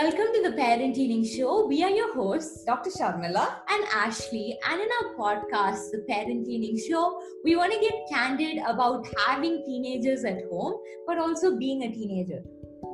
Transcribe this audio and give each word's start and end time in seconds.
Welcome 0.00 0.28
to 0.32 0.42
the 0.44 0.56
Parentteening 0.56 1.26
Show. 1.26 1.66
We 1.66 1.82
are 1.82 1.90
your 1.90 2.14
hosts, 2.14 2.62
Dr. 2.62 2.88
Sharmila 2.88 3.48
and 3.68 3.84
Ashley. 3.92 4.56
And 4.70 4.80
in 4.80 4.88
our 4.96 5.16
podcast, 5.16 5.90
the 5.90 6.04
Parentteening 6.08 6.78
Show, 6.88 7.20
we 7.42 7.56
want 7.56 7.72
to 7.72 7.80
get 7.80 8.06
candid 8.08 8.58
about 8.58 9.08
having 9.26 9.64
teenagers 9.66 10.24
at 10.24 10.44
home, 10.52 10.80
but 11.04 11.18
also 11.18 11.56
being 11.56 11.82
a 11.82 11.90
teenager. 11.90 12.44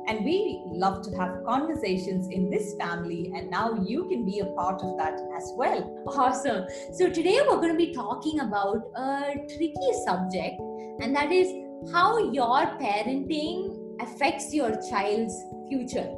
And 0.07 0.25
we 0.25 0.59
love 0.65 1.03
to 1.03 1.15
have 1.15 1.45
conversations 1.45 2.27
in 2.31 2.49
this 2.49 2.73
family, 2.79 3.31
and 3.35 3.51
now 3.51 3.75
you 3.85 4.09
can 4.09 4.25
be 4.25 4.39
a 4.39 4.45
part 4.57 4.81
of 4.81 4.97
that 4.97 5.13
as 5.37 5.53
well. 5.57 6.03
Awesome. 6.07 6.65
So, 6.93 7.11
today 7.11 7.39
we're 7.47 7.61
going 7.61 7.77
to 7.77 7.77
be 7.77 7.93
talking 7.93 8.39
about 8.39 8.77
a 8.95 9.35
tricky 9.55 9.93
subject, 10.07 10.59
and 11.03 11.15
that 11.15 11.31
is 11.31 11.53
how 11.93 12.31
your 12.31 12.65
parenting 12.81 14.01
affects 14.01 14.51
your 14.55 14.71
child's 14.89 15.35
future. 15.69 16.11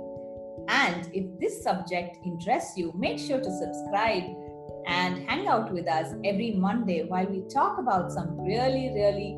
And 0.67 1.09
if 1.13 1.39
this 1.39 1.63
subject 1.63 2.17
interests 2.25 2.77
you, 2.77 2.93
make 2.95 3.19
sure 3.19 3.39
to 3.39 3.51
subscribe 3.51 4.23
and 4.87 5.27
hang 5.29 5.47
out 5.47 5.71
with 5.71 5.87
us 5.87 6.13
every 6.23 6.51
Monday 6.51 7.03
while 7.03 7.25
we 7.25 7.41
talk 7.53 7.77
about 7.77 8.11
some 8.11 8.39
really, 8.39 8.91
really 8.93 9.37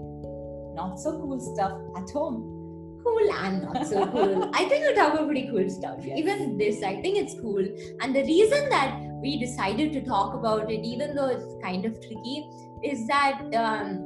not 0.75 0.99
so 0.99 1.19
cool 1.19 1.39
stuff 1.39 1.73
at 1.97 2.09
home. 2.11 2.55
Cool 3.03 3.31
and 3.33 3.63
not 3.63 3.87
so 3.87 4.05
cool. 4.07 4.49
I 4.53 4.65
think 4.65 4.85
we 4.87 4.93
talk 4.93 5.13
about 5.13 5.25
pretty 5.25 5.47
cool 5.49 5.69
stuff. 5.69 5.97
Yes. 6.01 6.17
Even 6.19 6.57
this, 6.57 6.83
I 6.83 7.01
think 7.01 7.17
it's 7.17 7.33
cool. 7.41 7.65
And 8.01 8.15
the 8.15 8.23
reason 8.23 8.69
that 8.69 8.99
we 9.21 9.39
decided 9.39 9.93
to 9.93 10.01
talk 10.01 10.33
about 10.35 10.71
it, 10.71 10.85
even 10.85 11.15
though 11.15 11.27
it's 11.27 11.55
kind 11.63 11.85
of 11.85 11.93
tricky, 12.01 12.47
is 12.83 13.07
that 13.07 13.41
um, 13.55 13.99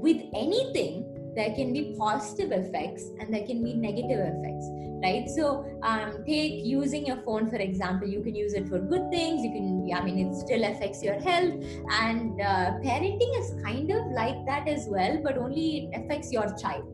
with 0.00 0.22
anything, 0.34 1.04
there 1.34 1.54
can 1.54 1.72
be 1.72 1.94
positive 1.98 2.52
effects 2.52 3.10
and 3.18 3.32
there 3.32 3.46
can 3.46 3.62
be 3.62 3.74
negative 3.74 4.20
effects 4.20 4.66
right? 5.02 5.28
So 5.30 5.64
um, 5.82 6.24
take 6.26 6.64
using 6.64 7.06
your 7.06 7.16
phone 7.22 7.48
for 7.48 7.56
example 7.56 8.08
you 8.08 8.22
can 8.22 8.34
use 8.34 8.52
it 8.54 8.68
for 8.68 8.78
good 8.78 9.10
things 9.10 9.42
you 9.42 9.50
can 9.50 9.88
i 9.94 10.04
mean 10.04 10.18
it 10.26 10.34
still 10.34 10.64
affects 10.64 11.02
your 11.02 11.18
health 11.20 11.54
and 12.00 12.40
uh, 12.40 12.72
parenting 12.84 13.32
is 13.40 13.54
kind 13.64 13.90
of 13.90 14.06
like 14.12 14.44
that 14.46 14.68
as 14.68 14.86
well 14.88 15.20
but 15.22 15.38
only 15.38 15.88
it 15.92 16.00
affects 16.00 16.32
your 16.32 16.46
child 16.56 16.84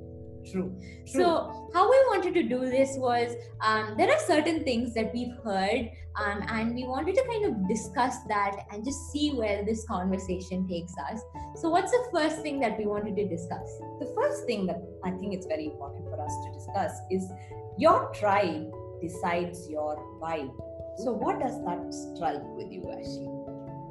True. 0.50 0.74
so 1.06 1.68
how 1.74 1.90
we 1.90 1.96
wanted 2.10 2.34
to 2.34 2.42
do 2.44 2.60
this 2.70 2.96
was 2.96 3.34
um, 3.60 3.94
there 3.96 4.10
are 4.10 4.18
certain 4.26 4.64
things 4.64 4.94
that 4.94 5.12
we've 5.12 5.34
heard 5.44 5.90
um, 6.16 6.42
and 6.48 6.74
we 6.74 6.84
wanted 6.84 7.14
to 7.16 7.22
kind 7.24 7.44
of 7.46 7.68
discuss 7.68 8.16
that 8.28 8.66
and 8.70 8.84
just 8.84 9.10
see 9.10 9.30
where 9.30 9.64
this 9.64 9.84
conversation 9.86 10.66
takes 10.68 10.92
us 11.10 11.20
so 11.56 11.68
what's 11.68 11.90
the 11.90 12.08
first 12.12 12.40
thing 12.42 12.60
that 12.60 12.78
we 12.78 12.86
wanted 12.86 13.16
to 13.16 13.28
discuss 13.28 13.78
the 14.00 14.12
first 14.14 14.44
thing 14.46 14.66
that 14.66 14.80
I 15.04 15.10
think 15.10 15.34
it's 15.34 15.46
very 15.46 15.66
important 15.66 16.04
for 16.04 16.20
us 16.20 16.32
to 16.44 16.52
discuss 16.52 16.92
is 17.10 17.30
your 17.78 18.10
tribe 18.14 18.72
decides 19.00 19.68
your 19.68 19.96
vibe. 20.20 20.52
So, 20.98 21.12
what 21.12 21.40
does 21.40 21.62
that 21.64 21.92
strike 21.92 22.42
with 22.56 22.72
you, 22.72 22.82
Ashley? 22.90 23.45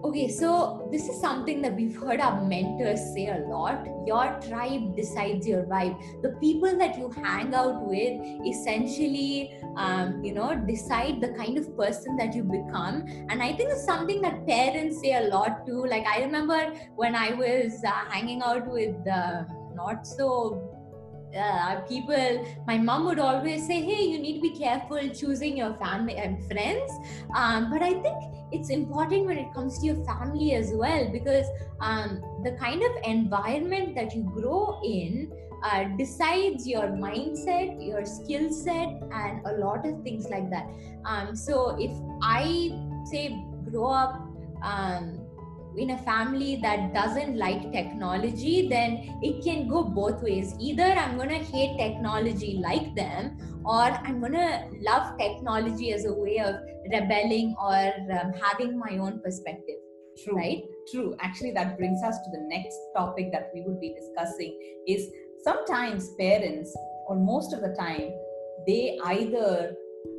Okay, 0.06 0.28
so 0.30 0.88
this 0.92 1.10
is 1.10 1.20
something 1.20 1.64
that 1.64 1.76
we've 1.76 1.98
heard 1.98 2.20
our 2.20 2.40
mentors 2.46 3.00
say 3.12 3.26
a 3.26 3.40
lot. 3.50 3.88
Your 4.06 4.40
tribe 4.48 4.96
decides 4.96 5.48
your 5.48 5.64
vibe. 5.64 5.98
The 6.22 6.30
people 6.40 6.78
that 6.78 6.96
you 6.96 7.10
hang 7.10 7.56
out 7.56 7.82
with 7.88 8.22
essentially, 8.46 9.60
um, 9.76 10.24
you 10.24 10.36
know, 10.36 10.56
decide 10.56 11.22
the 11.22 11.30
kind 11.30 11.58
of 11.58 11.76
person 11.76 12.18
that 12.18 12.36
you 12.36 12.44
become. 12.44 13.08
And 13.30 13.42
I 13.42 13.54
think 13.54 13.72
it's 13.72 13.84
something 13.84 14.22
that 14.22 14.46
parents 14.46 15.02
say 15.02 15.16
a 15.16 15.22
lot 15.22 15.66
too. 15.66 15.88
Like, 15.88 16.06
I 16.06 16.20
remember 16.20 16.76
when 16.96 17.16
I 17.16 17.34
was 17.34 17.84
uh, 17.84 17.90
hanging 18.08 18.44
out 18.44 18.68
with 18.72 18.96
uh, 19.08 19.46
not 19.74 20.06
so 20.06 20.72
uh, 21.36 21.82
people, 21.82 22.46
my 22.68 22.78
mom 22.78 23.06
would 23.06 23.18
always 23.18 23.66
say, 23.66 23.82
Hey, 23.82 24.04
you 24.04 24.20
need 24.20 24.36
to 24.36 24.42
be 24.42 24.56
careful 24.56 25.00
choosing 25.10 25.58
your 25.58 25.74
family 25.78 26.16
and 26.18 26.46
friends. 26.46 26.92
Um, 27.36 27.72
but 27.72 27.82
I 27.82 27.94
think 27.94 28.35
it's 28.56 28.70
important 28.70 29.26
when 29.26 29.38
it 29.38 29.54
comes 29.54 29.80
to 29.80 29.86
your 29.86 30.04
family 30.06 30.54
as 30.54 30.72
well 30.74 31.10
because 31.12 31.46
um, 31.80 32.22
the 32.44 32.52
kind 32.60 32.82
of 32.82 32.92
environment 33.04 33.96
that 33.96 34.16
you 34.16 34.24
grow 34.24 34.82
in 34.84 35.32
uh, 35.64 35.86
decides 35.98 36.68
your 36.68 36.84
mindset, 36.84 37.86
your 37.86 38.06
skill 38.06 38.52
set, 38.52 38.90
and 39.12 39.46
a 39.46 39.54
lot 39.58 39.86
of 39.86 40.02
things 40.04 40.28
like 40.30 40.50
that. 40.52 40.68
Um, 41.06 41.36
so 41.36 41.76
if 41.80 41.92
I 42.22 42.72
say 43.12 43.44
grow 43.70 43.90
up, 43.90 44.22
um, 44.62 45.26
in 45.78 45.92
a 45.92 45.98
family 46.00 46.58
that 46.62 46.94
doesn't 46.94 47.38
like 47.38 47.72
technology, 47.72 48.68
then 48.70 49.20
it 49.22 49.44
can 49.44 49.68
go 49.68 49.84
both 49.84 50.24
ways. 50.24 50.56
Either 50.60 50.84
I'm 50.84 51.18
going 51.18 51.30
to 51.30 51.44
hate 51.44 51.78
technology 51.78 52.60
like 52.64 52.96
them, 52.96 53.38
or 53.66 53.84
I'm 53.84 54.20
going 54.20 54.34
to 54.34 54.70
love 54.82 55.18
technology 55.18 55.92
as 55.92 56.06
a 56.06 56.14
way 56.14 56.40
of 56.40 56.56
rebelling 56.92 57.56
or 57.62 57.94
um, 58.20 58.34
having 58.34 58.78
my 58.78 58.98
own 58.98 59.20
perspective. 59.22 59.76
True. 60.24 60.36
Right? 60.36 60.64
True. 60.92 61.16
Actually, 61.20 61.52
that 61.52 61.78
brings 61.78 62.02
us 62.04 62.18
to 62.20 62.32
the 62.32 62.46
next 62.48 62.78
topic 62.96 63.32
that 63.32 63.52
we 63.54 63.62
would 63.62 63.80
be 63.82 63.94
discussing 63.94 64.58
is 64.88 65.10
sometimes 65.44 66.12
parents, 66.20 66.76
or 67.08 67.16
most 67.16 67.54
of 67.54 67.62
the 67.62 67.76
time, 67.78 68.12
they 68.66 68.98
either 69.06 69.76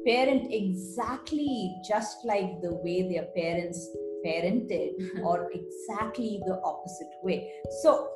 parent 0.07 0.53
exactly 0.53 1.75
just 1.89 2.19
like 2.25 2.61
the 2.61 2.75
way 2.85 3.09
their 3.09 3.27
parents 3.37 3.89
parented 4.25 4.93
or 5.25 5.51
exactly 5.53 6.41
the 6.47 6.61
opposite 6.63 7.09
way. 7.23 7.51
So, 7.83 8.09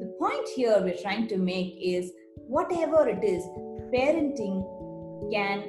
the 0.00 0.14
point 0.18 0.48
here 0.54 0.80
we're 0.80 1.00
trying 1.00 1.28
to 1.28 1.36
make 1.36 1.76
is 1.80 2.10
whatever 2.46 3.08
it 3.08 3.22
is, 3.22 3.44
parenting 3.94 4.64
can 5.32 5.60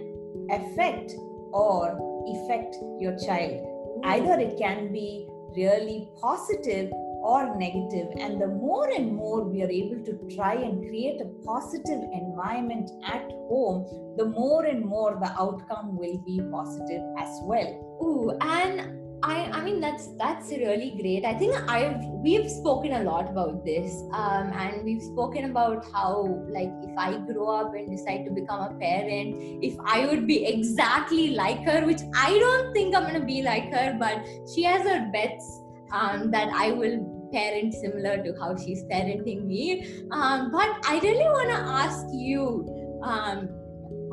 affect 0.51 1.13
or 1.53 2.07
affect 2.35 2.75
your 2.99 3.17
child. 3.17 3.65
Either 4.03 4.39
it 4.39 4.57
can 4.57 4.91
be 4.91 5.27
really 5.55 6.09
positive 6.21 6.91
or 6.93 7.57
negative, 7.57 8.07
and 8.19 8.39
the 8.39 8.47
more 8.47 8.89
and 8.89 9.13
more 9.13 9.43
we 9.43 9.63
are 9.63 9.69
able 9.69 10.03
to 10.05 10.35
try 10.35 10.53
and 10.53 10.87
create 10.87 11.19
a 11.19 11.25
positive 11.43 12.01
environment 12.13 12.89
at 13.05 13.23
home, 13.49 14.15
the 14.17 14.25
more 14.25 14.65
and 14.65 14.85
more 14.85 15.17
the 15.19 15.31
outcome 15.31 15.97
will 15.97 16.17
be 16.19 16.39
positive 16.51 17.01
as 17.17 17.29
well. 17.43 17.99
Ooh, 18.03 18.37
and 18.39 19.06
I, 19.23 19.45
I 19.51 19.63
mean 19.63 19.79
that's 19.81 20.09
that's 20.17 20.49
really 20.51 20.91
great. 21.01 21.25
I 21.25 21.33
think 21.33 21.55
I've 21.69 22.03
we've 22.23 22.49
spoken 22.49 22.93
a 22.93 23.03
lot 23.03 23.29
about 23.29 23.65
this, 23.65 24.03
um, 24.13 24.51
and 24.53 24.83
we've 24.83 25.01
spoken 25.01 25.45
about 25.45 25.85
how 25.91 26.45
like 26.49 26.71
if 26.83 26.97
I 26.97 27.17
grow 27.17 27.49
up 27.49 27.73
and 27.73 27.89
decide 27.89 28.25
to 28.25 28.31
become 28.31 28.61
a 28.61 28.73
parent, 28.75 29.35
if 29.63 29.75
I 29.83 30.05
would 30.05 30.27
be 30.27 30.45
exactly 30.45 31.29
like 31.31 31.63
her, 31.63 31.85
which 31.85 32.01
I 32.15 32.37
don't 32.37 32.73
think 32.73 32.95
I'm 32.95 33.03
gonna 33.03 33.25
be 33.25 33.41
like 33.41 33.73
her, 33.73 33.97
but 33.99 34.23
she 34.53 34.63
has 34.63 34.87
her 34.87 35.09
bets 35.11 35.61
um, 35.91 36.29
that 36.31 36.49
I 36.53 36.71
will 36.71 37.29
parent 37.33 37.73
similar 37.73 38.23
to 38.23 38.33
how 38.39 38.55
she's 38.55 38.83
parenting 38.83 39.45
me. 39.45 40.05
Um, 40.11 40.51
but 40.51 40.69
I 40.87 40.99
really 41.01 41.25
want 41.25 41.49
to 41.49 41.71
ask 41.71 42.05
you. 42.11 42.99
Um, 43.03 43.49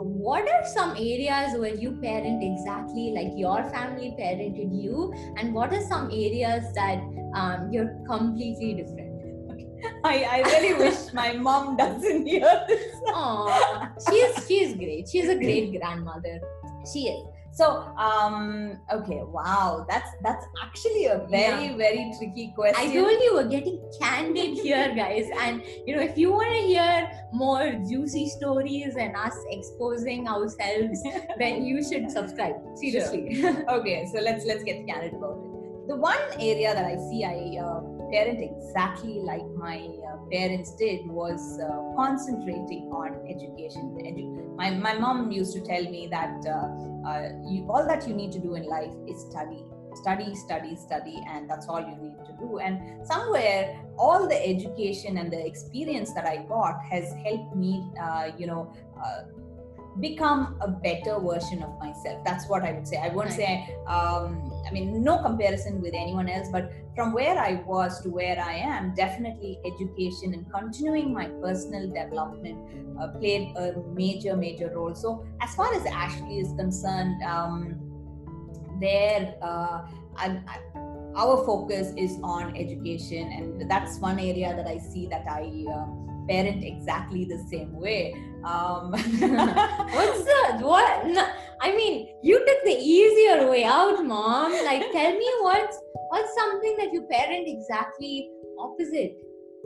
what 0.05 0.43
are 0.43 0.65
some 0.67 0.91
areas 0.91 1.59
where 1.59 1.75
you 1.75 1.93
parent 2.03 2.43
exactly 2.43 3.13
like 3.17 3.33
your 3.35 3.65
family 3.71 4.15
parented 4.21 4.71
you 4.71 5.15
and 5.39 5.55
what 5.55 5.73
are 5.73 5.81
some 5.81 6.11
areas 6.11 6.65
that 6.75 6.99
um, 7.35 7.71
you're 7.73 7.97
completely 8.07 8.75
different? 8.75 9.15
I, 10.05 10.25
I 10.25 10.39
really 10.41 10.75
wish 10.75 11.13
my 11.15 11.33
mom 11.33 11.79
doesn't 11.79 12.27
hear 12.27 12.65
this. 12.69 12.95
Aww, 13.07 13.91
she's 14.09 14.47
she's 14.47 14.75
great. 14.75 15.09
She's 15.09 15.29
a 15.29 15.37
great 15.37 15.79
grandmother. 15.79 16.39
She 16.93 17.09
is 17.09 17.27
So, 17.55 17.87
um, 17.97 18.81
okay, 18.93 19.23
wow, 19.23 19.87
that's 19.89 20.11
that's 20.23 20.45
actually 20.61 21.07
a 21.07 21.19
very 21.31 21.67
Yeah. 21.71 21.77
very 21.77 22.13
tricky 22.19 22.53
question. 22.55 22.75
I 22.77 22.93
told 22.93 23.15
you 23.25 23.31
we're 23.35 23.47
getting 23.49 23.79
candid 24.01 24.59
here, 24.59 24.93
guys. 25.03 25.31
And 25.41 25.63
you 25.87 25.95
know, 25.95 26.03
if 26.03 26.19
you 26.19 26.33
want 26.33 26.51
to 26.51 26.63
hear 26.67 27.11
more 27.33 27.71
juicy 27.87 28.29
stories 28.29 28.97
and 28.97 29.15
us 29.15 29.39
exposing 29.51 30.27
ourselves, 30.27 30.99
then 31.39 31.65
you 31.65 31.79
should 31.85 32.11
subscribe. 32.11 32.57
Seriously. 32.75 33.45
okay, 33.69 34.05
so 34.13 34.19
let's 34.21 34.45
let's 34.45 34.65
get 34.65 34.85
candid 34.91 35.15
about 35.15 35.39
it. 35.39 35.51
The 35.87 35.97
one 35.97 36.25
area 36.41 36.75
that 36.75 36.85
I 36.85 36.97
see 37.07 37.23
I 37.23 37.63
uh, 37.63 37.81
parent 38.15 38.41
exactly 38.41 39.19
like 39.31 39.47
my 39.57 39.79
uh, 40.09 40.17
parents 40.31 40.77
did 40.77 41.07
was 41.07 41.59
uh, 41.59 41.67
concentrating 41.97 42.85
on 43.03 43.15
education. 43.35 43.85
Edu- 44.09 44.57
my 44.57 44.71
my 44.71 44.95
mom 45.05 45.33
used 45.33 45.53
to 45.55 45.61
tell 45.61 45.85
me 45.95 46.07
that 46.17 46.47
uh, 46.47 47.09
uh, 47.11 47.29
you, 47.51 47.67
all 47.69 47.85
that 47.93 48.07
you 48.09 48.15
need 48.15 48.33
to 48.37 48.39
do 48.39 48.55
in 48.55 48.67
life 48.67 48.95
is 49.09 49.21
study, 49.31 49.65
study, 50.03 50.35
study, 50.35 50.77
study, 50.77 51.17
and 51.29 51.51
that's 51.51 51.67
all 51.67 51.81
you 51.81 51.97
need 52.07 52.17
to 52.31 52.33
do. 52.39 52.59
And 52.59 53.07
somewhere, 53.15 53.81
all 53.99 54.29
the 54.29 54.41
education 54.55 55.19
and 55.19 55.33
the 55.33 55.45
experience 55.45 56.15
that 56.15 56.25
I 56.35 56.37
got 56.57 56.85
has 56.93 57.13
helped 57.25 57.57
me, 57.57 57.83
uh, 58.01 58.31
you 58.39 58.47
know. 58.47 58.73
Uh, 59.05 59.23
become 60.01 60.57
a 60.61 60.69
better 60.69 61.19
version 61.21 61.63
of 61.63 61.79
myself. 61.79 62.25
That's 62.25 62.49
what 62.49 62.63
i 62.65 62.73
would 62.73 62.87
say. 62.87 62.97
I 62.97 63.09
won't 63.09 63.29
Right. 63.29 63.37
say 63.37 63.77
um, 63.87 64.51
i 64.67 64.73
mean 64.73 65.03
no 65.03 65.19
comparison 65.23 65.81
with 65.81 65.95
anyone 65.95 66.29
else 66.29 66.49
but 66.51 66.73
from 66.97 67.13
where 67.13 67.39
i 67.39 67.63
was 67.67 68.01
to 68.03 68.09
where 68.11 68.39
i 68.41 68.55
am 68.55 68.95
definitely 68.95 69.59
education 69.65 70.35
and 70.35 70.51
continuing 70.53 71.13
my 71.13 71.27
personal 71.45 71.87
development 71.89 72.59
uh, 73.01 73.09
played 73.19 73.57
a 73.57 73.75
major 73.95 74.37
major 74.37 74.71
role. 74.75 74.95
So 74.95 75.25
as 75.41 75.55
far 75.55 75.73
as 75.75 75.85
ashley 75.87 76.39
is 76.41 76.53
concerned 76.57 77.23
um, 77.23 77.77
there 78.81 79.35
uh, 79.43 79.87
I, 80.17 80.41
I, 80.47 80.59
our 81.17 81.45
focus 81.45 81.93
is 81.97 82.19
on 82.23 82.57
education 82.57 83.31
and 83.33 83.71
that's 83.71 83.99
one 83.99 84.19
area 84.19 84.55
that 84.57 84.67
i 84.67 84.79
see 84.79 85.07
that 85.07 85.25
i 85.29 85.43
uh, 85.71 85.87
parent 86.29 86.65
exactly 86.65 87.25
the 87.25 87.39
same 87.51 87.73
way 87.73 88.15
um, 88.45 88.91
What's 88.93 90.25
the 90.25 90.59
what? 90.61 91.07
No, 91.07 91.27
I 91.61 91.75
mean, 91.75 92.15
you 92.23 92.39
took 92.39 92.65
the 92.65 92.77
easier 92.79 93.49
way 93.49 93.65
out, 93.65 94.05
mom. 94.05 94.53
Like, 94.53 94.83
tell 94.93 95.13
me 95.13 95.31
what's 95.41 95.79
what's 96.11 96.35
something 96.35 96.77
that 96.79 96.93
you 96.93 97.07
parent 97.11 97.49
exactly 97.49 98.31
opposite. 98.59 99.17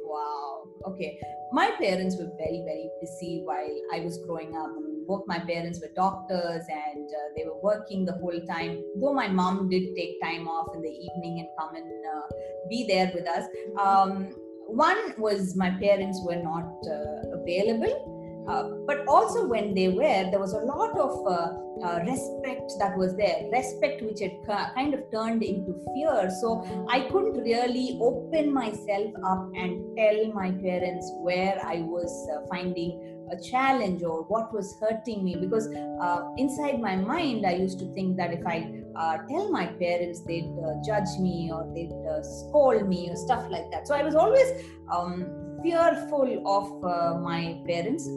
Wow. 0.05 0.63
Okay. 0.87 1.19
My 1.53 1.71
parents 1.81 2.17
were 2.17 2.31
very, 2.37 2.63
very 2.65 2.91
busy 3.01 3.43
while 3.45 3.81
I 3.93 4.01
was 4.01 4.19
growing 4.27 4.55
up. 4.57 4.71
Both 5.07 5.25
my 5.27 5.39
parents 5.39 5.81
were 5.81 5.91
doctors 5.97 6.65
and 6.69 7.09
uh, 7.09 7.29
they 7.35 7.45
were 7.45 7.59
working 7.63 8.05
the 8.05 8.13
whole 8.13 8.39
time. 8.47 8.83
Though 9.01 9.15
my 9.15 9.29
mom 9.29 9.69
did 9.71 9.97
take 9.97 10.21
time 10.23 10.47
off 10.47 10.75
in 10.75 10.83
the 10.83 10.91
evening 10.91 11.41
and 11.41 11.49
come 11.59 11.75
and 11.75 12.05
uh, 12.15 12.27
be 12.69 12.87
there 12.87 13.11
with 13.15 13.27
us. 13.27 13.47
Um, 13.81 14.35
one 14.69 15.15
was 15.19 15.57
my 15.57 15.71
parents 15.71 16.21
were 16.25 16.43
not 16.43 16.69
uh, 16.87 17.41
available. 17.41 18.15
Uh, 18.49 18.71
but 18.87 19.07
also 19.07 19.47
when 19.47 19.75
they 19.75 19.89
were, 19.89 20.31
there 20.31 20.41
was 20.41 20.55
a 20.55 20.61
lot 20.61 20.99
of 20.99 21.27
uh, 21.27 21.53
uh, 21.85 22.01
respect 22.07 22.73
that 22.79 22.97
was 22.97 23.15
there, 23.17 23.47
respect 23.53 24.01
which 24.01 24.21
had 24.21 24.33
ca- 24.47 24.73
kind 24.75 24.95
of 24.95 25.03
turned 25.13 25.43
into 25.43 25.75
fear. 25.93 26.31
So 26.41 26.65
I 26.89 27.01
couldn't 27.11 27.43
really 27.43 27.99
open 28.01 28.53
myself 28.53 29.13
up 29.23 29.51
and 29.55 29.95
tell 29.99 30.33
my 30.33 30.51
parents 30.53 31.13
where 31.21 31.61
I 31.63 31.81
was 31.81 32.11
uh, 32.33 32.47
finding 32.49 33.19
a 33.31 33.51
challenge 33.51 34.03
or 34.03 34.23
what 34.25 34.51
was 34.55 34.75
hurting 34.81 35.23
me 35.23 35.37
because 35.37 35.69
uh, 36.01 36.21
inside 36.39 36.81
my 36.81 36.97
mind 36.97 37.45
I 37.45 37.53
used 37.53 37.79
to 37.81 37.93
think 37.93 38.17
that 38.17 38.33
if 38.33 38.47
I 38.47 38.61
uh, 38.97 39.19
tell 39.29 39.51
my 39.51 39.67
parents 39.67 40.21
they'd 40.21 40.53
uh, 40.65 40.75
judge 40.85 41.19
me 41.21 41.51
or 41.53 41.71
they'd 41.75 41.93
uh, 42.11 42.23
scold 42.23 42.89
me 42.89 43.11
or 43.11 43.17
stuff 43.17 43.47
like 43.51 43.71
that. 43.71 43.87
So 43.87 43.95
I 43.95 44.03
was 44.03 44.15
always 44.15 44.65
um, 44.93 45.27
fearful 45.63 46.43
of 46.47 46.85
uh, 46.85 47.19
my 47.21 47.61
parents. 47.67 48.09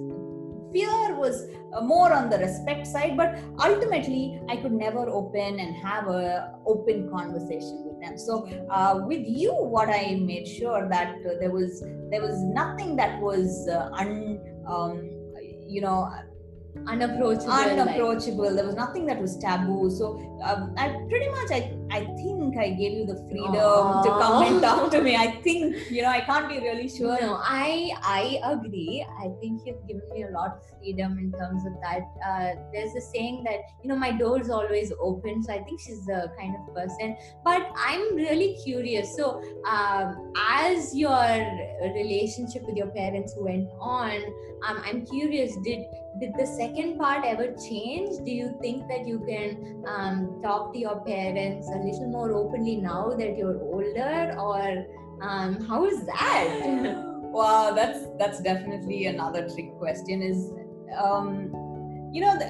Fear 0.74 1.16
was 1.16 1.50
uh, 1.74 1.82
more 1.82 2.14
on 2.14 2.30
the 2.30 2.38
respect 2.38 2.88
side, 2.88 3.18
but 3.18 3.38
ultimately 3.60 4.40
I 4.50 4.56
could 4.56 4.72
never 4.72 5.10
open 5.10 5.60
and 5.60 5.76
have 5.76 6.08
a 6.08 6.54
open 6.66 7.10
conversation 7.10 7.84
with 7.86 8.00
them. 8.02 8.18
So 8.18 8.48
uh, 8.70 9.02
with 9.06 9.24
you, 9.28 9.52
what 9.54 9.90
I 9.90 10.16
made 10.16 10.48
sure 10.48 10.88
that 10.90 11.16
there 11.42 11.52
was 11.52 11.82
there 12.10 12.22
was 12.22 12.42
nothing 12.42 12.96
that 12.96 13.20
was 13.20 13.68
un 13.70 14.40
um, 14.66 15.10
you 15.68 15.82
know 15.82 16.10
Unapproachable. 16.88 17.48
like- 17.48 17.72
unapproachable 17.72 18.56
there 18.56 18.66
was 18.66 18.76
nothing 18.76 19.06
that 19.06 19.22
was 19.22 19.38
taboo 19.38 19.90
so 19.90 20.18
um, 20.44 20.74
i 20.78 20.90
pretty 21.10 21.30
much 21.30 21.52
I, 21.52 21.78
I 21.92 22.06
think 22.20 22.58
i 22.58 22.70
gave 22.70 22.94
you 23.00 23.06
the 23.06 23.18
freedom 23.30 24.04
to 24.06 24.10
come 24.22 24.44
and 24.44 24.62
talk 24.62 24.92
to 24.92 25.02
me 25.02 25.16
i 25.16 25.28
think 25.48 25.76
you 25.90 26.02
know 26.02 26.10
i 26.10 26.22
can't 26.22 26.48
be 26.50 26.60
really 26.60 26.88
sure 26.90 27.18
No, 27.22 27.40
I 27.44 27.92
I 28.04 28.40
agree. 28.52 29.06
I 29.24 29.30
think 29.40 29.62
you've 29.66 29.86
given 29.88 30.08
me 30.14 30.24
a 30.24 30.32
lot 30.36 30.52
of 30.58 30.62
freedom 30.78 31.18
in 31.24 31.32
terms 31.32 31.66
of 31.70 31.74
that. 31.86 32.04
Uh, 32.28 32.50
there's 32.74 32.96
a 32.96 33.02
saying 33.02 33.44
that 33.48 33.60
you 33.82 33.90
know 33.90 33.96
my 34.04 34.12
door's 34.12 34.50
always 34.50 34.92
open, 35.00 35.44
so 35.44 35.54
I 35.54 35.60
think 35.64 35.80
she's 35.86 36.06
the 36.06 36.32
kind 36.40 36.56
of 36.60 36.74
person. 36.76 37.16
But 37.44 37.68
I'm 37.88 38.16
really 38.16 38.50
curious. 38.64 39.16
So, 39.16 39.28
um, 39.76 40.34
as 40.50 40.96
your 40.96 41.28
relationship 42.00 42.64
with 42.64 42.78
your 42.78 42.92
parents 43.00 43.36
went 43.38 43.70
on, 43.80 44.18
um, 44.68 44.82
I'm 44.86 45.06
curious. 45.06 45.58
Did 45.68 45.86
did 46.20 46.34
the 46.38 46.46
second 46.46 46.98
part 46.98 47.26
ever 47.26 47.48
change? 47.68 48.18
Do 48.26 48.32
you 48.32 48.50
think 48.62 48.88
that 48.94 49.08
you 49.08 49.20
can 49.28 49.84
um, 49.88 50.40
talk 50.44 50.74
to 50.74 50.80
your 50.80 51.00
parents 51.06 51.70
a 51.70 51.80
little 51.84 52.10
more 52.10 52.32
openly 52.32 52.78
now 52.78 53.10
that 53.18 53.38
you're 53.38 53.60
older, 53.62 54.36
or 54.38 54.86
um, 55.22 55.66
how 55.68 55.86
is 55.86 56.06
that? 56.06 57.08
wow 57.32 57.72
that's 57.74 58.08
that's 58.20 58.42
definitely 58.42 59.06
another 59.06 59.48
trick 59.50 59.72
question 59.80 60.22
is 60.22 60.52
um 60.98 61.50
you 62.12 62.22
know 62.22 62.38
the, 62.38 62.48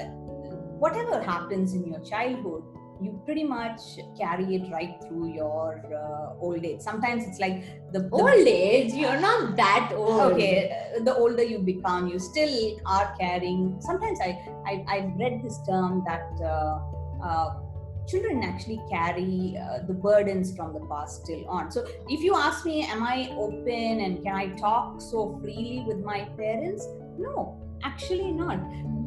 whatever 0.84 1.22
happens 1.22 1.72
in 1.74 1.86
your 1.86 2.00
childhood 2.00 2.64
you 3.00 3.20
pretty 3.24 3.44
much 3.44 3.80
carry 4.18 4.56
it 4.56 4.70
right 4.72 4.96
through 5.06 5.32
your 5.32 5.80
uh, 5.94 6.40
old 6.40 6.64
age 6.64 6.80
sometimes 6.80 7.24
it's 7.24 7.38
like 7.38 7.64
the, 7.92 8.00
the 8.00 8.10
old 8.10 8.46
age, 8.46 8.92
you're 8.92 9.20
not 9.20 9.56
that 9.56 9.92
old. 9.94 10.32
okay 10.32 10.70
uh, 10.96 11.02
the 11.02 11.14
older 11.14 11.42
you 11.42 11.58
become 11.58 12.08
you 12.08 12.18
still 12.18 12.76
are 12.86 13.14
carrying 13.18 13.76
sometimes 13.80 14.18
i 14.20 14.30
i 14.66 14.84
i've 14.88 15.10
read 15.16 15.40
this 15.44 15.60
term 15.66 16.02
that 16.06 16.28
uh, 16.42 16.78
uh, 17.24 17.54
children 18.08 18.42
actually 18.42 18.80
carry 18.90 19.56
uh, 19.56 19.78
the 19.86 19.94
burdens 19.94 20.54
from 20.56 20.72
the 20.72 20.80
past 20.86 21.24
still 21.24 21.48
on. 21.48 21.70
So 21.70 21.86
if 22.08 22.20
you 22.22 22.34
ask 22.34 22.64
me 22.64 22.84
am 22.86 23.02
i 23.02 23.28
open 23.36 24.00
and 24.00 24.22
can 24.22 24.34
i 24.34 24.46
talk 24.56 25.00
so 25.00 25.38
freely 25.40 25.84
with 25.86 25.98
my 25.98 26.24
parents? 26.36 26.86
No 27.18 27.58
actually 27.84 28.32
not. 28.32 28.58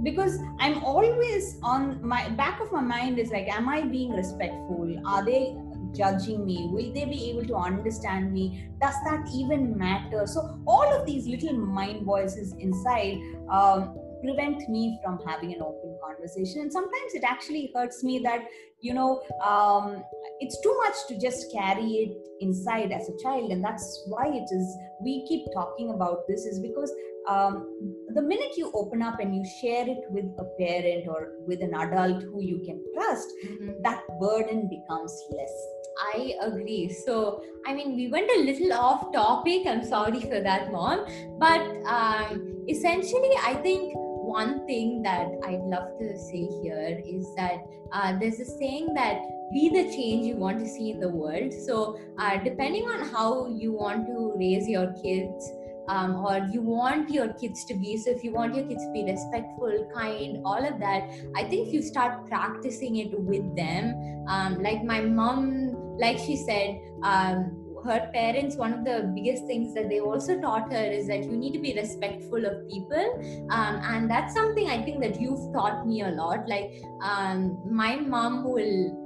Because 0.04 0.38
i'm 0.60 0.84
always 0.84 1.58
on 1.64 2.06
my 2.06 2.30
back 2.30 2.62
of 2.62 2.72
my 2.72 2.82
mind 2.82 3.20
is 3.20 3.32
like 3.32 3.48
am 3.48 3.70
i 3.70 3.82
being 3.82 4.12
respectful? 4.12 4.96
Are 5.06 5.26
they 5.26 5.56
judging 5.96 6.46
me? 6.46 6.68
Will 6.72 6.94
they 6.94 7.06
be 7.06 7.30
able 7.30 7.46
to 7.46 7.56
understand 7.56 8.34
me? 8.34 8.68
Does 8.82 8.96
that 9.06 9.28
even 9.34 9.78
matter? 9.78 10.28
So 10.28 10.60
all 10.68 10.94
of 10.94 11.06
these 11.06 11.26
little 11.28 11.54
mind 11.54 12.06
voices 12.06 12.54
inside 12.60 13.20
um, 13.50 13.98
prevent 14.24 14.68
me 14.70 15.00
from 15.04 15.20
having 15.26 15.54
an 15.54 15.62
open 15.62 15.98
conversation 16.04 16.62
and 16.62 16.72
sometimes 16.72 17.14
it 17.14 17.24
actually 17.24 17.72
hurts 17.76 18.04
me 18.04 18.20
that 18.20 18.46
you 18.80 18.94
know 18.94 19.22
um, 19.44 20.04
it's 20.40 20.60
too 20.62 20.76
much 20.84 20.96
to 21.08 21.20
just 21.20 21.52
carry 21.52 21.90
it 22.04 22.18
inside 22.42 22.92
as 22.92 23.10
a 23.10 23.18
child 23.24 23.52
and 23.52 23.64
that's 23.64 24.04
why 24.08 24.28
it 24.28 24.48
is 24.52 24.78
we 25.02 25.26
keep 25.28 25.46
talking 25.54 25.92
about 25.92 26.28
this 26.28 26.46
is 26.46 26.60
because 26.60 26.92
um, 27.28 27.68
the 28.14 28.22
minute 28.22 28.56
you 28.56 28.72
open 28.76 29.02
up 29.02 29.20
and 29.20 29.36
you 29.36 29.44
share 29.62 29.88
it 29.88 30.04
with 30.10 30.26
a 30.38 30.46
parent 30.60 31.08
or 31.08 31.34
with 31.48 31.62
an 31.62 31.74
adult 31.74 32.22
who 32.24 32.42
you 32.42 32.60
can 32.66 32.84
trust 32.94 33.28
Mhm. 33.46 33.82
that 33.84 34.04
burden 34.20 34.68
becomes 34.70 35.14
less 35.32 35.56
I 35.98 36.34
agree. 36.42 36.90
So, 37.06 37.44
I 37.66 37.74
mean, 37.74 37.96
we 37.96 38.10
went 38.10 38.30
a 38.30 38.40
little 38.42 38.74
off 38.74 39.14
topic. 39.14 39.66
I'm 39.66 39.84
sorry 39.84 40.20
for 40.20 40.42
that, 40.42 40.72
mom. 40.72 41.06
But 41.40 41.62
um, 41.88 42.66
essentially, 42.70 43.32
I 43.44 43.54
think 43.56 43.94
one 44.36 44.66
thing 44.68 45.02
that 45.02 45.28
I'd 45.48 45.66
love 45.74 45.98
to 46.00 46.18
say 46.20 46.44
here 46.62 47.02
is 47.06 47.34
that 47.36 47.66
uh, 47.94 48.18
there's 48.20 48.40
a 48.42 48.46
saying 48.46 48.94
that 48.96 49.22
be 49.54 49.70
the 49.70 49.84
change 49.96 50.26
you 50.26 50.36
want 50.36 50.60
to 50.60 50.68
see 50.68 50.92
in 50.92 51.00
the 51.00 51.10
world. 51.10 51.54
So, 51.54 52.00
uh, 52.18 52.38
depending 52.44 52.90
on 52.96 53.08
how 53.14 53.48
you 53.48 53.72
want 53.72 54.08
to 54.08 54.34
raise 54.38 54.68
your 54.68 54.88
kids, 55.04 55.52
um, 55.88 56.16
or 56.26 56.38
you 56.52 56.62
want 56.62 57.10
your 57.10 57.32
kids 57.34 57.64
to 57.66 57.76
be 57.76 57.96
so 57.96 58.10
if 58.10 58.24
you 58.24 58.32
want 58.34 58.56
your 58.56 58.66
kids 58.66 58.84
to 58.84 58.92
be 58.92 59.04
respectful 59.04 59.88
kind 59.94 60.40
all 60.44 60.66
of 60.70 60.80
that 60.80 61.12
i 61.36 61.44
think 61.44 61.68
if 61.68 61.74
you 61.76 61.82
start 61.84 62.28
practicing 62.28 62.96
it 62.96 63.20
with 63.20 63.56
them 63.56 63.94
um, 64.28 64.64
like 64.64 64.84
my 64.84 65.02
mom 65.02 65.76
like 66.00 66.18
she 66.18 66.36
said 66.36 66.82
um, 67.04 67.65
her 67.86 68.10
parents 68.14 68.56
one 68.56 68.74
of 68.74 68.84
the 68.84 69.12
biggest 69.16 69.46
things 69.46 69.74
that 69.76 69.90
they 69.90 70.00
also 70.00 70.40
taught 70.42 70.72
her 70.72 70.84
is 70.84 71.08
that 71.08 71.24
you 71.24 71.38
need 71.38 71.54
to 71.54 71.60
be 71.60 71.74
respectful 71.76 72.46
of 72.46 72.68
people. 72.70 73.48
Um, 73.50 73.80
and 73.84 74.10
that's 74.10 74.34
something 74.34 74.68
i 74.70 74.82
think 74.82 75.02
that 75.02 75.22
you've 75.22 75.54
taught 75.54 75.88
me 75.88 76.02
a 76.02 76.10
lot. 76.10 76.50
Like 76.50 76.82
um, 77.02 77.62
my 77.70 77.96
mom 77.98 78.44
will 78.44 79.02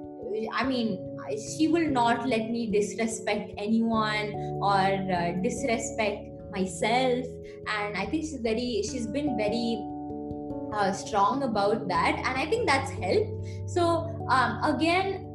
i 0.53 0.63
mean 0.63 1.05
she 1.57 1.67
will 1.67 1.87
not 1.87 2.27
let 2.27 2.49
me 2.49 2.71
disrespect 2.71 3.51
anyone 3.57 4.33
or 4.61 4.87
uh, 5.19 5.31
disrespect 5.43 6.25
myself. 6.51 7.25
And 7.77 7.97
i 7.97 8.05
think 8.05 8.23
she's 8.23 8.41
very 8.41 8.83
she's 8.89 9.07
been 9.07 9.37
very 9.37 9.83
uh, 10.73 10.91
strong 10.91 11.43
about 11.43 11.87
that. 11.87 12.15
And 12.17 12.37
i 12.37 12.45
think 12.45 12.67
that's 12.67 12.91
helped. 12.91 13.69
So 13.69 14.27
um, 14.29 14.63
again 14.63 15.25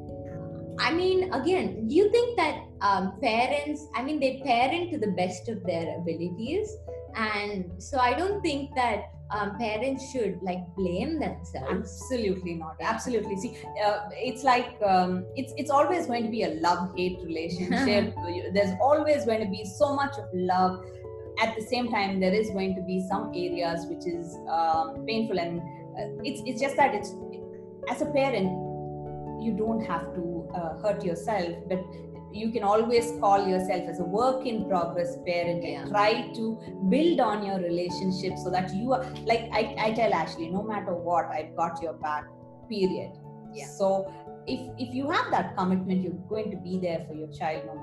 I 0.78 0.92
mean, 0.92 1.32
again, 1.32 1.86
do 1.86 1.94
you 1.94 2.10
think 2.10 2.36
that 2.36 2.58
um, 2.84 3.18
parents, 3.20 3.88
I 3.94 4.02
mean, 4.02 4.20
they 4.20 4.42
parent 4.44 4.90
to 4.92 4.98
the 4.98 5.12
best 5.12 5.48
of 5.48 5.64
their 5.64 5.96
abilities? 5.98 6.68
And 7.16 7.70
so 7.78 7.98
I 7.98 8.12
don't 8.14 8.42
think 8.42 8.74
that 8.74 9.10
um, 9.30 9.56
parents 9.58 10.12
should 10.12 10.38
like 10.42 10.62
blame 10.76 11.18
themselves. 11.18 11.70
absolutely 11.70 12.54
not. 12.54 12.76
Absolutely. 12.80 13.36
See 13.36 13.56
uh, 13.84 14.00
it's 14.12 14.44
like 14.44 14.76
um, 14.86 15.24
it's 15.34 15.52
it's 15.56 15.70
always 15.70 16.06
going 16.06 16.24
to 16.24 16.30
be 16.30 16.42
a 16.42 16.54
love 16.60 16.94
hate 16.96 17.18
relationship 17.24 18.14
there's 18.54 18.74
always 18.80 19.24
going 19.24 19.40
to 19.40 19.50
be 19.50 19.64
so 19.64 19.94
much 19.94 20.18
of 20.18 20.26
love. 20.34 20.84
At 21.40 21.56
the 21.56 21.62
same 21.62 21.90
time 21.90 22.20
there 22.20 22.32
is 22.32 22.50
going 22.50 22.76
to 22.76 22.82
be 22.82 23.00
some 23.08 23.32
areas 23.34 23.86
which 23.86 24.06
is 24.06 24.36
um, 24.48 25.04
painful. 25.06 25.38
And 25.38 25.60
uh, 25.60 26.22
it's 26.22 26.42
it's 26.44 26.60
just 26.60 26.76
that 26.76 26.94
it's 26.94 27.14
as 27.88 28.02
a 28.02 28.06
parent 28.06 28.50
you 29.42 29.54
don't 29.56 29.80
have 29.80 30.14
to 30.14 30.48
uh, 30.54 30.76
hurt 30.82 31.04
yourself. 31.04 31.54
But 31.68 31.82
you 32.34 32.50
can 32.50 32.64
always 32.64 33.12
call 33.20 33.46
yourself 33.46 33.88
as 33.88 34.00
a 34.00 34.04
work 34.04 34.44
in 34.44 34.68
progress 34.68 35.16
parent 35.26 35.62
Yeah. 35.62 35.82
and 35.82 35.90
try 35.90 36.08
to 36.38 36.58
build 36.90 37.20
on 37.20 37.46
your 37.46 37.58
relationship 37.58 38.36
so 38.44 38.50
that 38.50 38.74
you 38.74 38.92
are 38.92 39.04
like 39.24 39.48
I, 39.52 39.62
I 39.86 39.92
tell 39.92 40.12
ashley 40.12 40.48
no 40.48 40.62
matter 40.62 40.94
what 40.94 41.26
i've 41.26 41.54
got 41.56 41.80
your 41.82 41.94
back 41.94 42.24
period 42.68 43.12
Yeah. 43.52 43.66
so 43.78 44.12
if 44.46 44.60
if 44.84 44.94
you 44.94 45.10
have 45.10 45.30
that 45.30 45.56
commitment 45.56 46.02
you're 46.02 46.22
going 46.34 46.50
to 46.50 46.56
be 46.68 46.78
there 46.86 47.04
for 47.08 47.14
your 47.14 47.28
child 47.40 47.64
no 47.66 47.76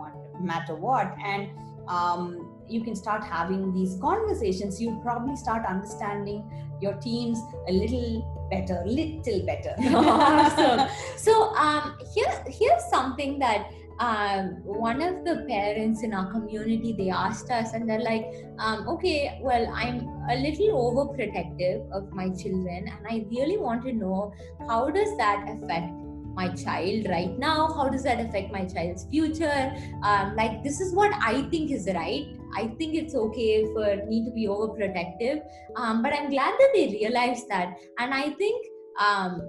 matter, 0.51 0.75
what 0.75 1.15
and 1.25 1.49
um, 1.87 2.57
you 2.67 2.83
can 2.83 2.95
start 2.95 3.23
having 3.23 3.73
these 3.73 3.97
conversations 4.01 4.81
you'll 4.81 5.01
probably 5.01 5.35
start 5.35 5.65
understanding 5.65 6.43
your 6.81 6.93
teams 7.05 7.39
a 7.67 7.71
little 7.71 8.47
better 8.51 8.83
little 8.85 9.45
better 9.45 9.73
Awesome. 9.95 10.87
So 11.17 11.55
um, 11.55 11.97
here, 12.13 12.43
here's 12.47 12.85
something 12.89 13.39
that 13.39 13.71
um, 14.01 14.45
one 14.65 14.99
of 14.99 15.23
the 15.23 15.45
parents 15.47 16.01
in 16.01 16.13
our 16.13 16.31
community 16.31 16.93
they 16.97 17.09
asked 17.11 17.51
us, 17.51 17.73
and 17.73 17.87
they're 17.87 18.07
like, 18.11 18.25
um, 18.57 18.87
"Okay, 18.93 19.39
well, 19.41 19.71
I'm 19.73 19.99
a 20.35 20.37
little 20.43 20.77
overprotective 20.85 21.89
of 21.99 22.11
my 22.11 22.29
children, 22.43 22.89
and 22.93 23.11
I 23.15 23.25
really 23.29 23.57
want 23.57 23.83
to 23.89 23.93
know 23.93 24.33
how 24.67 24.89
does 24.89 25.17
that 25.17 25.51
affect." 25.55 25.97
my 26.33 26.47
child 26.59 27.07
right 27.09 27.37
now? 27.37 27.67
How 27.77 27.89
does 27.89 28.03
that 28.03 28.21
affect 28.21 28.53
my 28.53 28.63
child's 28.65 29.03
future? 29.13 29.73
Um, 30.01 30.33
like 30.37 30.63
this 30.63 30.79
is 30.79 30.93
what 30.95 31.11
i 31.21 31.41
think 31.49 31.71
is 31.71 31.89
right. 31.93 32.37
I 32.55 32.67
think 32.77 32.95
it's 32.95 33.15
okay 33.23 33.65
for 33.73 34.05
me 34.07 34.23
to 34.23 34.31
be 34.31 34.47
overprotective. 34.47 35.41
Um, 35.75 36.01
but 36.01 36.13
i'm 36.13 36.29
glad 36.29 36.53
that 36.61 36.71
they 36.73 36.87
realized 36.87 37.49
that. 37.49 37.75
And 37.99 38.13
i 38.13 38.29
think 38.29 38.65
um, 38.97 39.41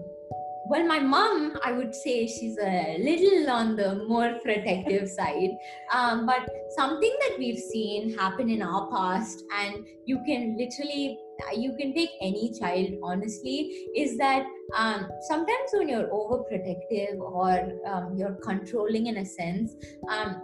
well 0.67 0.87
my 0.87 0.99
mom 0.99 1.57
i 1.65 1.73
would 1.73 1.95
say 1.95 2.27
she's 2.27 2.57
a 2.59 2.97
little 2.99 3.51
on 3.51 3.77
the 3.77 4.05
more 4.07 4.39
protective 4.45 5.09
side. 5.09 5.51
Um, 5.93 6.27
but 6.27 6.49
something 6.77 7.15
that 7.23 7.39
we've 7.39 7.59
seen 7.59 8.17
happen 8.17 8.49
in 8.49 8.63
our 8.63 8.91
past 8.91 9.45
and 9.61 9.85
you 10.05 10.23
can 10.27 10.57
literally 10.59 11.19
you 11.57 11.75
can 11.77 11.93
take 11.95 12.11
any 12.21 12.53
child 12.59 12.91
honestly 13.03 13.89
is 13.97 14.17
that 14.19 14.45
um, 14.77 15.09
sometimes 15.29 15.71
when 15.73 15.89
you're 15.89 16.09
overprotective 16.09 17.19
or 17.19 17.73
um, 17.87 18.15
you're 18.17 18.39
controlling 18.43 19.07
in 19.09 19.19
a 19.19 19.25
sense 19.25 19.75
um, 20.09 20.41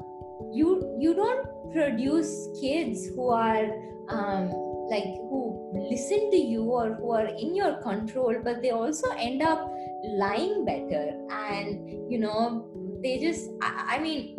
you 0.52 0.96
you 0.98 1.14
don't 1.14 1.72
produce 1.72 2.48
kids 2.60 3.06
who 3.14 3.28
are 3.28 3.66
um, 4.08 4.48
like 4.90 5.04
who 5.30 5.70
listen 5.90 6.30
to 6.30 6.37
you 6.37 6.62
or 6.64 6.94
who 6.94 7.12
are 7.12 7.26
in 7.26 7.54
your 7.54 7.75
control 7.82 8.34
but 8.42 8.62
they 8.62 8.70
also 8.70 9.08
end 9.18 9.42
up 9.42 9.70
lying 10.05 10.64
better 10.64 11.14
and 11.31 11.88
you 12.11 12.19
know 12.19 12.67
they 13.02 13.19
just 13.19 13.50
I, 13.62 13.97
I 13.97 13.99
mean 13.99 14.37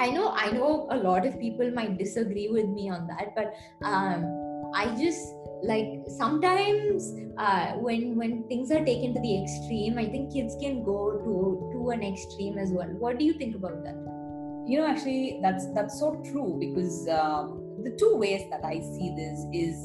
i 0.00 0.10
know 0.10 0.30
i 0.30 0.50
know 0.50 0.88
a 0.90 0.96
lot 0.96 1.26
of 1.26 1.38
people 1.38 1.70
might 1.70 1.98
disagree 1.98 2.48
with 2.50 2.66
me 2.66 2.88
on 2.88 3.06
that 3.08 3.34
but 3.34 3.54
um 3.86 4.24
i 4.74 4.86
just 4.96 5.34
like 5.62 6.04
sometimes 6.06 7.12
uh, 7.36 7.72
when 7.72 8.16
when 8.16 8.46
things 8.48 8.70
are 8.70 8.84
taken 8.84 9.12
to 9.14 9.20
the 9.20 9.42
extreme 9.42 9.98
i 9.98 10.06
think 10.06 10.32
kids 10.32 10.56
can 10.60 10.84
go 10.84 11.18
to 11.24 11.68
to 11.72 11.90
an 11.90 12.02
extreme 12.02 12.58
as 12.58 12.70
well. 12.70 12.88
What 12.98 13.18
do 13.18 13.24
you 13.24 13.32
think 13.34 13.54
about 13.54 13.82
that? 13.84 13.96
You 14.66 14.78
know 14.78 14.86
actually 14.86 15.40
that's 15.42 15.72
that's 15.74 15.98
so 15.98 16.22
true 16.30 16.56
because 16.60 17.08
um, 17.08 17.64
the 17.82 17.96
two 17.96 18.16
ways 18.16 18.42
that 18.50 18.64
i 18.64 18.80
see 18.80 19.14
this 19.16 19.46
is 19.52 19.76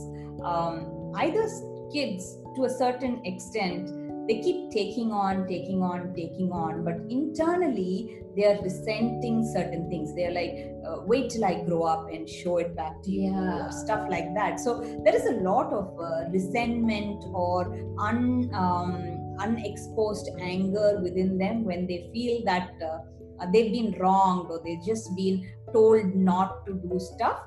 um, 0.43 1.13
either 1.15 1.47
kids 1.93 2.37
to 2.55 2.65
a 2.65 2.69
certain 2.69 3.21
extent 3.25 3.89
they 4.27 4.41
keep 4.41 4.71
taking 4.71 5.11
on 5.11 5.47
taking 5.47 5.81
on 5.81 6.13
taking 6.15 6.51
on 6.51 6.83
but 6.83 6.95
internally 7.09 8.23
they 8.35 8.45
are 8.45 8.59
resenting 8.61 9.43
certain 9.53 9.89
things. 9.89 10.15
They're 10.15 10.31
like 10.31 10.73
uh, 10.87 11.01
wait 11.05 11.29
till 11.29 11.45
i 11.45 11.63
grow 11.63 11.83
up 11.83 12.09
and 12.11 12.27
show 12.27 12.57
it 12.57 12.75
back 12.75 13.01
to 13.03 13.11
you 13.11 13.31
Yeah. 13.31 13.67
or 13.67 13.71
stuff 13.71 14.07
like 14.09 14.33
that. 14.35 14.59
So 14.59 14.81
there 15.05 15.15
is 15.15 15.25
a 15.25 15.35
lot 15.41 15.71
of 15.71 15.99
uh, 15.99 16.29
resentment 16.31 17.23
or 17.33 17.73
un 17.99 18.49
um, 18.53 19.35
unexposed 19.39 20.29
anger 20.39 20.99
within 21.01 21.37
them 21.37 21.63
when 21.63 21.87
they 21.87 22.09
feel 22.13 22.43
that 22.45 22.71
uh, 22.81 22.99
uh, 23.39 23.47
they've 23.51 23.71
been 23.71 23.95
wronged 23.99 24.49
or 24.49 24.61
they've 24.63 24.85
just 24.85 25.15
been 25.15 25.47
told 25.71 26.15
not 26.15 26.65
to 26.65 26.73
do 26.73 26.99
stuff. 26.99 27.39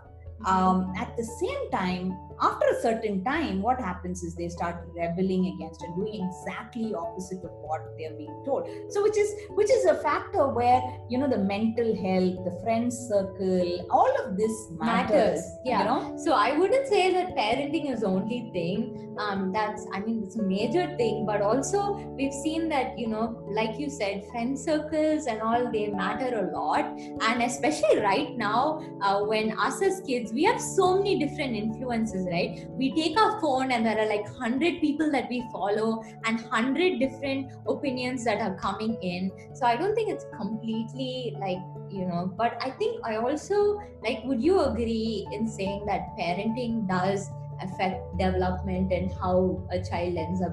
Um, 0.45 0.93
at 0.99 1.17
the 1.17 1.25
same 1.25 1.71
time 1.71 2.17
after 2.41 2.67
a 2.69 2.81
certain 2.83 3.25
time 3.25 3.63
what 3.63 3.81
happens 3.81 4.23
is 4.23 4.35
they 4.35 4.49
start 4.49 4.77
rebelling 4.95 5.55
against 5.55 5.83
and 5.83 5.95
doing 5.97 6.29
exactly 6.29 6.95
opposite 6.95 7.43
of 7.45 7.51
what 7.63 7.81
they're 7.99 8.15
being 8.17 8.43
told. 8.45 8.69
So 8.91 9.03
which 9.03 9.17
is 9.17 9.33
which 9.51 9.71
is 9.71 9.85
a 9.87 9.95
factor 9.97 10.49
where 10.49 10.81
you 11.09 11.19
know 11.19 11.29
the 11.29 11.39
mental 11.39 11.95
health 11.97 12.45
the 12.45 12.59
friend 12.63 12.93
circle 12.93 13.87
all 13.91 14.13
of 14.25 14.37
this 14.37 14.71
matters, 14.79 15.11
Matters, 15.11 15.45
yeah. 15.65 15.79
you 15.79 15.85
know? 15.85 16.17
So 16.19 16.33
i 16.33 16.57
wouldn't 16.57 16.89
say 16.89 17.13
that 17.13 17.37
parenting 17.37 17.91
is 17.93 18.01
the 18.01 18.07
only 18.07 18.51
thing. 18.53 19.03
Um, 19.19 19.51
that's 19.51 19.87
i 19.95 20.01
mean 20.01 20.23
it's 20.23 20.37
a 20.37 20.43
major 20.43 20.95
thing 20.99 21.25
but 21.25 21.41
also 21.41 21.95
we've 22.19 22.35
seen 22.35 22.69
that 22.69 22.99
you 22.99 23.07
know 23.07 23.43
like 23.51 23.79
you 23.79 23.89
said 23.89 24.25
friend 24.31 24.59
circles 24.59 25.25
and 25.27 25.41
all 25.41 25.73
they 25.73 25.89
matter 25.89 26.31
a 26.39 26.53
lot. 26.53 26.85
And 27.29 27.43
especially 27.43 27.99
right 28.01 28.37
now 28.37 28.83
uh, 29.01 29.21
when 29.25 29.59
us 29.59 29.81
as 29.83 30.03
kids 30.07 30.33
we 30.33 30.45
have 30.45 30.61
so 30.61 30.97
many 30.97 31.19
different 31.19 31.57
influences 31.57 32.26
right? 32.27 32.67
We 32.71 32.93
take 32.93 33.19
our 33.19 33.41
phone 33.41 33.71
and 33.73 33.85
there 33.85 33.99
are 33.99 34.09
like 34.09 34.25
100 34.25 34.81
people 34.81 35.11
that 35.13 35.29
we 35.29 35.43
follow 35.53 36.05
and 36.25 36.41
100 36.41 36.99
different 36.99 37.53
opinions 37.67 38.25
that 38.25 38.41
are 38.41 38.55
coming 38.57 38.97
in. 39.03 39.31
So 39.55 39.67
i 39.67 39.77
don't 39.77 39.95
think 39.95 40.11
it's 40.11 40.27
completely 40.37 41.35
like 41.39 41.59
you 41.91 42.07
know 42.07 42.33
but 42.37 42.59
i 42.61 42.71
think 42.71 43.01
i 43.05 43.17
also 43.17 43.81
like 44.03 44.23
would 44.25 44.43
you 44.43 44.61
agree 44.61 45.27
in 45.33 45.47
saying 45.49 45.85
that 45.87 46.17
parenting 46.19 46.87
does 46.89 47.31
affect 47.63 48.19
development 48.19 48.93
and 48.93 49.11
how 49.21 49.63
a 49.71 49.83
child 49.83 50.17
ends 50.17 50.43
up 50.43 50.53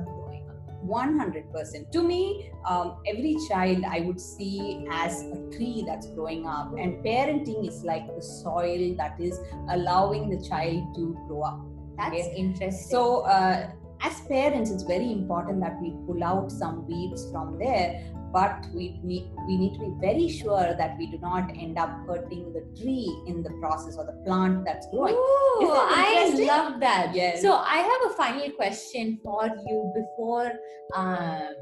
100% 0.88 1.92
to 1.92 2.04
me 2.04 2.52
um, 2.66 2.98
every 3.08 3.36
child 3.48 3.84
i 3.90 4.00
would 4.02 4.20
see 4.20 4.86
as 4.92 5.22
a 5.24 5.40
tree 5.56 5.84
that's 5.86 6.08
growing 6.08 6.46
up 6.48 6.72
and 6.78 7.04
parenting 7.06 7.68
is 7.68 7.84
like 7.84 8.06
the 8.16 8.22
soil 8.22 8.96
that 8.98 9.20
is 9.20 9.40
allowing 9.70 10.30
the 10.30 10.40
child 10.48 10.82
to 10.96 11.18
grow 11.28 11.42
up. 11.44 11.60
That's 11.98 12.16
Okay. 12.16 12.36
interesting. 12.36 12.90
So 12.90 13.22
uh, 13.22 13.70
as 14.04 14.20
parents 14.22 14.72
it's 14.72 14.84
very 14.84 15.12
important 15.12 15.60
that 15.62 15.80
we 15.82 15.92
pull 16.06 16.24
out 16.24 16.52
some 16.52 16.86
weeds 16.88 17.30
from 17.32 17.58
there 17.58 18.04
but 18.34 18.66
we 18.74 19.00
need 19.04 19.30
we 19.48 19.58
need 19.58 19.74
to 19.76 19.80
be 19.80 19.92
very 20.02 20.28
sure 20.28 20.76
that 20.78 20.98
we 20.98 21.06
do 21.08 21.20
not 21.20 21.52
end 21.56 21.78
up 21.78 21.92
hurting 22.08 22.52
the 22.52 22.64
tree 22.82 23.10
in 23.28 23.44
the 23.44 23.52
process 23.62 23.96
or 23.96 24.06
the 24.06 24.18
plant 24.26 24.66
that's 24.66 24.88
growing 24.88 25.14
Ooh, 25.14 25.44
Isn't 25.62 26.50
I 26.50 26.54
love 26.54 26.80
that. 26.80 27.14
Yes. 27.14 27.42
So 27.42 27.54
I 27.56 27.78
have 27.78 28.12
a 28.12 28.16
final 28.16 28.50
question 28.52 29.20
for 29.24 29.46
you 29.68 29.92
before, 29.96 30.52
um, 30.96 31.54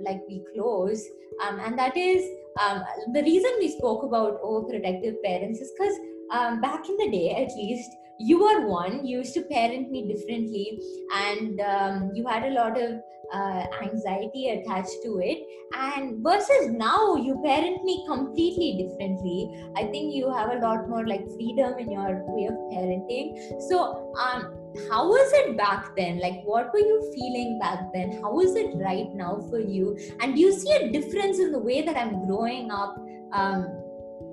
like 0.00 0.20
we 0.28 0.44
close, 0.54 1.04
um, 1.44 1.58
and 1.60 1.78
that 1.78 1.96
is 1.96 2.24
um, 2.60 2.82
the 3.12 3.22
reason 3.22 3.50
we 3.58 3.76
spoke 3.76 4.04
about 4.04 4.42
overprotective 4.42 5.16
parents 5.24 5.60
is 5.60 5.72
because 5.76 5.94
um, 6.32 6.60
back 6.60 6.88
in 6.88 6.96
the 6.96 7.10
day, 7.10 7.30
at 7.30 7.50
least, 7.56 7.90
you 8.20 8.38
were 8.38 8.66
one. 8.66 9.04
You 9.06 9.18
used 9.18 9.34
to 9.34 9.42
parent 9.42 9.90
me 9.90 10.06
differently, 10.12 10.78
and 11.14 11.60
um, 11.60 12.10
you 12.14 12.26
had 12.26 12.44
a 12.44 12.50
lot 12.50 12.80
of 12.80 13.00
uh, 13.32 13.64
anxiety 13.82 14.50
attached 14.50 14.96
to 15.04 15.20
it. 15.22 15.38
And 15.76 16.22
versus 16.22 16.68
now, 16.68 17.16
you 17.16 17.40
parent 17.44 17.82
me 17.84 18.04
completely 18.06 18.72
differently. 18.82 19.50
I 19.76 19.84
think 19.84 20.14
you 20.14 20.30
have 20.32 20.50
a 20.50 20.58
lot 20.58 20.88
more 20.88 21.06
like 21.06 21.24
freedom 21.34 21.78
in 21.78 21.90
your 21.92 22.24
way 22.26 22.46
of 22.46 22.54
parenting. 22.72 23.38
So, 23.68 24.12
um, 24.18 24.54
how 24.90 25.08
was 25.08 25.32
it 25.34 25.56
back 25.56 25.96
then? 25.96 26.20
Like, 26.20 26.42
what 26.44 26.72
were 26.72 26.80
you 26.80 27.12
feeling 27.14 27.58
back 27.58 27.92
then? 27.94 28.20
How 28.20 28.38
is 28.40 28.54
it 28.54 28.74
right 28.76 29.08
now 29.14 29.40
for 29.48 29.60
you? 29.60 29.98
And 30.20 30.34
do 30.34 30.40
you 30.40 30.52
see 30.52 30.72
a 30.72 30.92
difference 30.92 31.38
in 31.38 31.52
the 31.52 31.58
way 31.58 31.82
that 31.82 31.96
I'm 31.96 32.26
growing 32.26 32.70
up? 32.70 32.96
Um, 33.32 33.80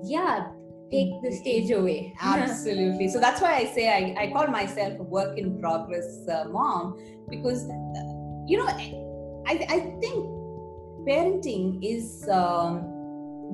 yeah, 0.04 0.48
take 0.90 1.10
the 1.22 1.32
stage 1.32 1.70
away. 1.70 2.14
Absolutely. 2.20 3.08
So 3.08 3.20
that's 3.20 3.40
why 3.40 3.56
I 3.56 3.64
say 3.66 3.88
I, 3.88 4.24
I 4.24 4.32
call 4.32 4.46
myself 4.46 4.98
a 4.98 5.02
work 5.02 5.38
in 5.38 5.60
progress 5.60 6.26
uh, 6.28 6.44
mom 6.48 6.98
because, 7.28 7.68
uh, 7.68 8.44
you 8.46 8.58
know, 8.58 8.66
I, 8.66 9.66
I 9.68 9.80
think 10.00 10.26
parenting 11.06 11.78
is 11.82 12.28
um, 12.28 12.82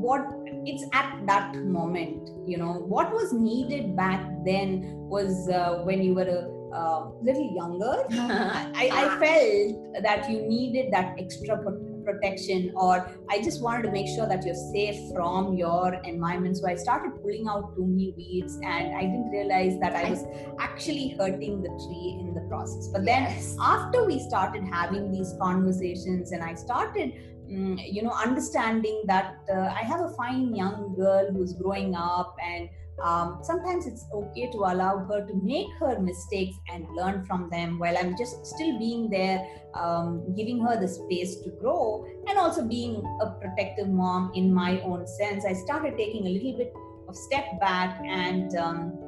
what 0.01 0.25
it's 0.67 0.85
at 0.93 1.21
that 1.27 1.55
moment. 1.57 2.31
You 2.47 2.59
know, 2.59 2.73
what 2.73 3.13
was 3.13 3.33
needed 3.33 3.97
back 3.97 4.25
then 4.45 4.83
was 5.09 5.49
uh, 5.49 5.83
when 5.85 6.03
you 6.03 6.15
were 6.15 6.23
a 6.23 6.55
uh, 6.75 7.11
little 7.23 7.55
younger. 7.55 8.05
I, 8.11 8.91
I 8.93 9.19
felt 9.19 10.03
that 10.03 10.29
you 10.29 10.43
needed 10.43 10.93
that 10.93 11.15
extra 11.19 11.57
protection 12.05 12.73
or 12.77 13.11
I 13.31 13.43
just 13.43 13.63
wanted 13.63 13.83
to 13.85 13.91
make 13.91 14.07
sure 14.09 14.27
that 14.27 14.45
you're 14.45 14.55
safe 14.73 15.13
from 15.13 15.55
your 15.55 15.95
environment. 16.05 16.57
So 16.57 16.69
I 16.69 16.75
started 16.77 17.13
pulling 17.23 17.49
out 17.49 17.75
too 17.75 17.87
many 17.87 18.13
weeds 18.17 18.57
and 18.65 18.95
I 18.95 19.03
didn't 19.03 19.31
realize 19.31 19.79
that 19.81 19.95
I 19.95 20.09
was 20.11 20.25
actually 20.59 21.17
hurting 21.19 21.63
the 21.63 21.69
tree 21.69 22.17
in 22.21 22.35
the 22.35 22.43
process. 22.49 22.89
But 22.89 23.05
then 23.05 23.23
Yes. 23.25 23.57
after 23.61 24.05
we 24.07 24.19
started 24.21 24.65
having 24.65 25.11
these 25.11 25.35
conversations 25.41 26.33
and 26.33 26.43
I 26.43 26.55
started 26.55 27.13
mm, 27.49 27.79
you 27.93 28.03
know 28.03 28.15
understanding 28.25 29.03
that 29.07 29.37
uh, 29.51 29.73
I 29.81 29.83
have 29.83 30.01
a 30.01 30.11
fine 30.11 30.55
young 30.55 30.95
girl 30.97 31.31
who's 31.33 31.53
growing 31.53 31.95
up 31.95 32.37
and 32.43 32.69
um, 33.03 33.41
sometimes 33.43 33.87
it's 33.87 34.07
okay 34.13 34.51
to 34.53 34.59
allow 34.59 34.99
her 34.99 35.27
to 35.27 35.35
make 35.43 35.69
her 35.81 35.99
mistakes 35.99 36.57
and 36.71 36.87
learn 36.95 37.25
from 37.25 37.51
them 37.51 37.79
while 37.79 37.97
i'm 37.99 38.17
just 38.17 38.45
still 38.47 38.79
being 38.79 39.11
there 39.11 39.47
um, 39.75 40.35
giving 40.35 40.61
her 40.61 40.81
the 40.81 40.89
space 40.89 41.37
to 41.41 41.51
grow 41.51 42.07
and 42.29 42.39
also 42.39 42.65
being 42.65 43.03
a 43.21 43.31
protective 43.41 43.89
mom 43.89 44.33
in 44.35 44.53
my 44.53 44.81
own 44.81 45.07
sense. 45.07 45.45
I 45.45 45.53
started 45.53 45.97
taking 45.97 46.27
a 46.27 46.31
little 46.31 46.57
bit 46.57 46.73
of 47.09 47.17
step 47.17 47.61
back 47.61 48.01
and 48.05 48.55
um, 48.57 48.99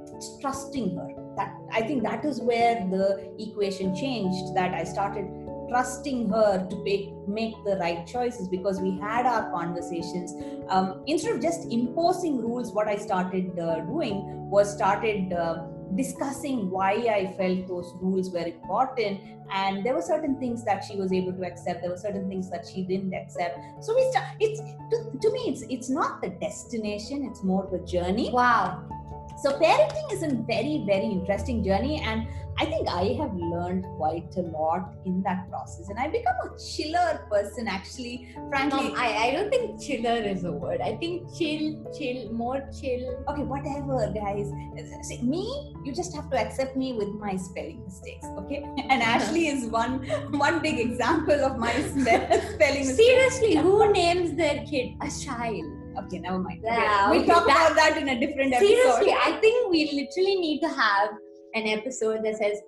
trusting 0.41 0.97
her. 0.97 1.09
That 1.37 1.55
i 1.71 1.83
think 1.83 2.03
that 2.03 2.25
is 2.25 2.41
where 2.41 2.77
the 2.89 3.31
equation 3.39 3.95
changed 3.95 4.55
that 4.55 4.73
i 4.73 4.85
started 4.85 5.27
trusting 5.69 6.29
her 6.29 6.67
to 6.69 6.85
make, 6.85 7.11
make 7.27 7.55
the 7.65 7.77
right 7.77 8.07
choices 8.07 8.49
because 8.49 8.81
we 8.81 8.99
had 8.99 9.27
our 9.27 9.51
conversations. 9.51 10.33
Um, 10.69 11.03
instead 11.07 11.37
of 11.37 11.43
just 11.43 11.71
imposing 11.71 12.39
rules 12.39 12.73
what 12.73 12.89
i 12.89 12.97
started 12.97 13.59
uh, 13.59 13.81
doing 13.81 14.49
was 14.51 14.73
started 14.73 15.33
uh, 15.33 15.67
discussing 15.95 16.71
why 16.71 16.93
i 17.19 17.35
felt 17.37 17.69
those 17.69 17.93
rules 18.01 18.31
were 18.31 18.47
important. 18.47 19.21
And 19.53 19.87
there 19.87 19.95
were 19.95 20.03
certain 20.03 20.41
things 20.41 20.65
that 20.65 20.83
she 20.83 20.97
was 20.97 21.13
able 21.13 21.33
to 21.33 21.45
accept. 21.45 21.81
There 21.81 21.91
were 21.91 21.97
certain 21.97 22.29
things 22.29 22.51
that 22.51 22.67
she 22.67 22.83
didn't 22.83 23.15
accept. 23.15 23.59
So 23.81 23.95
we 23.95 24.11
start 24.11 24.27
it's 24.41 24.61
to, 24.61 25.19
to 25.23 25.33
me 25.33 25.41
it's 25.47 25.63
it's 25.71 25.89
not 25.89 26.21
the 26.21 26.31
destination. 26.31 27.25
It's 27.31 27.45
more 27.45 27.69
the 27.71 27.79
journey. 27.87 28.31
Wow. 28.33 28.89
So 29.43 29.53
parenting 29.61 30.13
is 30.13 30.23
a 30.23 30.31
very 30.53 30.83
very 30.87 31.09
interesting 31.19 31.63
journey 31.65 32.01
and 32.01 32.27
i 32.59 32.65
think 32.65 32.89
i 32.89 33.05
have 33.21 33.35
learned 33.35 33.85
quite 33.99 34.35
a 34.39 34.45
lot 34.57 34.95
in 35.05 35.23
that 35.23 35.49
process 35.51 35.89
and 35.91 35.99
i 35.99 36.07
become 36.09 36.39
a 36.45 36.51
chiller 36.59 37.27
person 37.31 37.69
actually 37.69 38.15
frankly 38.49 38.89
No, 38.89 38.95
I, 38.97 39.09
I 39.27 39.31
don't 39.33 39.51
think 39.51 39.81
chiller 39.83 40.17
is 40.33 40.45
a 40.45 40.53
word. 40.53 40.81
I 40.81 40.97
think 40.97 41.29
chill, 41.37 41.65
chill, 41.97 42.33
more 42.33 42.61
chill. 42.81 43.03
okay 43.29 43.43
whatever 43.43 44.11
guys 44.15 44.51
See, 45.03 45.21
me 45.23 45.75
you 45.85 45.93
just 45.93 46.15
have 46.17 46.31
to 46.31 46.39
accept 46.39 46.77
me 46.77 46.95
with 46.95 47.09
my 47.25 47.37
spelling 47.37 47.83
mistakes 47.85 48.27
okay 48.39 48.63
and 48.91 49.03
ashley 49.03 49.49
is 49.49 49.67
one 49.67 49.99
one 50.47 50.61
big 50.63 50.79
example 50.79 51.45
of 51.45 51.59
my 51.59 51.73
spelling 51.73 52.87
mistakes 52.87 52.97
Seriously, 52.97 53.57
who 53.57 53.93
names 53.93 54.37
their 54.37 54.65
kid 54.65 54.97
a 55.03 55.11
child? 55.25 55.65
Okay 55.99 56.19
never 56.19 56.39
mind. 56.39 56.61
Yeah, 56.65 57.09
okay, 57.09 57.19
we'll 57.19 57.27
talk 57.27 57.47
that- 57.47 57.73
about 57.73 57.77
that 57.77 57.97
in 58.01 58.09
a 58.09 58.21
different 58.21 58.55
episode. 58.55 58.67
Seriously, 58.69 59.13
I 59.13 59.33
think 59.41 59.71
we 59.71 59.85
literally 59.93 60.37
need 60.37 60.61
to 60.61 60.69
have 60.69 61.11
an 61.55 61.67
episode 61.67 62.25
that 62.25 62.37
says, 62.37 62.61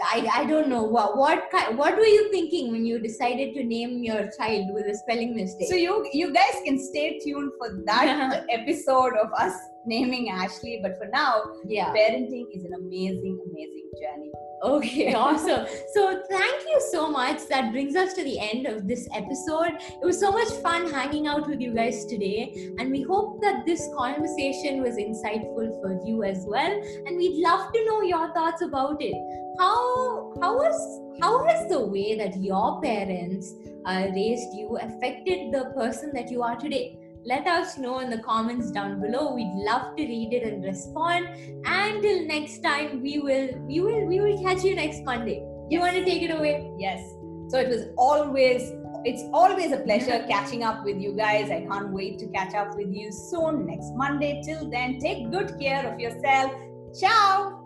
I, 0.00 0.28
I 0.32 0.44
don't 0.44 0.68
know 0.68 0.82
what 0.84 1.16
what 1.16 1.50
ki- 1.50 1.74
what 1.74 1.96
were 1.96 2.06
you 2.06 2.30
thinking 2.30 2.70
when 2.70 2.86
you 2.86 3.00
decided 3.00 3.54
to 3.54 3.64
name 3.64 4.02
your 4.04 4.30
child 4.36 4.72
with 4.72 4.86
a 4.86 4.94
spelling 4.94 5.34
mistake? 5.34 5.68
So 5.68 5.74
you 5.74 6.08
you 6.12 6.32
guys 6.32 6.60
can 6.64 6.78
stay 6.78 7.18
tuned 7.18 7.52
for 7.58 7.82
that 7.86 8.46
episode 8.50 9.14
of 9.16 9.32
us 9.32 9.54
naming 9.88 10.30
Ashley. 10.30 10.80
But 10.82 10.98
for 10.98 11.08
now, 11.12 11.42
yeah. 11.66 11.92
parenting 11.92 12.46
is 12.54 12.64
an 12.64 12.74
amazing, 12.74 13.40
amazing 13.50 13.90
journey. 14.00 14.30
Okay, 14.62 15.14
awesome. 15.24 15.66
So, 15.94 16.22
thank 16.28 16.62
you 16.62 16.80
so 16.90 17.10
much. 17.10 17.46
That 17.48 17.72
brings 17.72 17.96
us 17.96 18.14
to 18.14 18.24
the 18.24 18.38
end 18.38 18.66
of 18.66 18.86
this 18.86 19.08
episode. 19.14 19.78
It 20.02 20.04
was 20.04 20.18
so 20.18 20.32
much 20.32 20.48
fun 20.62 20.90
hanging 20.90 21.26
out 21.26 21.48
with 21.48 21.60
you 21.60 21.74
guys 21.74 22.04
today, 22.06 22.72
and 22.78 22.90
we 22.90 23.02
hope 23.02 23.40
that 23.42 23.64
this 23.66 23.88
conversation 23.96 24.82
was 24.82 24.96
insightful 24.96 25.80
for 25.80 26.00
you 26.04 26.24
as 26.24 26.44
well. 26.46 26.72
And 27.06 27.16
we'd 27.16 27.40
love 27.42 27.72
to 27.72 27.84
know 27.86 28.02
your 28.02 28.32
thoughts 28.34 28.62
about 28.62 29.00
it. 29.00 29.16
How 29.58 30.32
how 30.40 30.56
was 30.56 31.02
how 31.20 31.44
has 31.46 31.68
the 31.68 31.84
way 31.84 32.16
that 32.16 32.36
your 32.40 32.80
parents 32.80 33.54
uh, 33.86 34.06
raised 34.14 34.54
you 34.54 34.78
affected 34.80 35.52
the 35.52 35.72
person 35.76 36.12
that 36.14 36.30
you 36.30 36.42
are 36.42 36.56
today? 36.56 36.98
Let 37.28 37.46
us 37.46 37.76
know 37.76 37.98
in 37.98 38.08
the 38.08 38.18
comments 38.18 38.70
down 38.70 39.00
below. 39.00 39.34
We'd 39.34 39.52
love 39.66 39.96
to 39.96 40.02
read 40.02 40.32
it 40.32 40.44
and 40.50 40.64
respond 40.64 41.28
until 41.64 42.26
next 42.26 42.62
time 42.62 43.02
we 43.02 43.18
will 43.18 43.48
we 43.66 43.80
will 43.80 44.06
we 44.06 44.20
will 44.20 44.42
catch 44.42 44.64
you 44.64 44.74
next 44.74 45.02
monday 45.04 45.42
you 45.68 45.80
want 45.80 45.96
to 45.96 46.04
take 46.04 46.22
it 46.22 46.30
away 46.30 46.72
Yes. 46.78 47.00
So 47.48 47.58
it 47.58 47.68
was 47.68 47.86
always 47.96 48.72
it's 49.04 49.22
always 49.32 49.72
a 49.72 49.78
pleasure 49.78 50.24
catching 50.28 50.64
up 50.64 50.84
with 50.84 51.00
you 51.00 51.12
guys. 51.16 51.50
I 51.50 51.60
can't 51.66 51.90
wait 51.90 52.18
to 52.18 52.26
catch 52.28 52.54
up 52.54 52.76
with 52.76 52.92
you 52.92 53.10
soon 53.12 53.66
next 53.66 53.92
Monday. 53.94 54.42
Till 54.44 54.68
then, 54.68 54.98
take 54.98 55.30
good 55.30 55.58
care 55.58 55.90
of 55.90 56.00
yourself. 56.00 56.52
Ciao. 56.98 57.57